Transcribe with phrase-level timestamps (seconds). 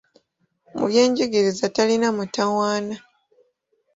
[0.77, 2.95] Mu byenjigiriza talina mutawaana.